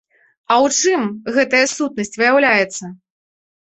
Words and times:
А 0.51 0.55
ў 0.67 0.73
чым 0.79 1.01
гэтая 1.37 1.63
сутнасць 1.77 2.17
выяўляецца? 2.21 2.95